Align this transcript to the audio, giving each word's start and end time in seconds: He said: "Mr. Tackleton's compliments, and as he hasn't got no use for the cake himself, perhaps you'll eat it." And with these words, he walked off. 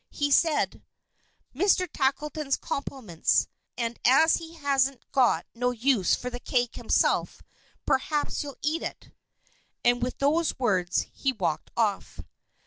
He 0.09 0.31
said: 0.31 0.81
"Mr. 1.53 1.87
Tackleton's 1.87 2.57
compliments, 2.57 3.47
and 3.77 3.99
as 4.03 4.37
he 4.37 4.55
hasn't 4.55 5.05
got 5.11 5.45
no 5.53 5.69
use 5.69 6.15
for 6.15 6.31
the 6.31 6.39
cake 6.39 6.75
himself, 6.75 7.43
perhaps 7.85 8.41
you'll 8.41 8.57
eat 8.63 8.81
it." 8.81 9.11
And 9.85 10.01
with 10.01 10.17
these 10.17 10.57
words, 10.57 11.05
he 11.13 11.31
walked 11.33 11.69
off. 11.77 12.19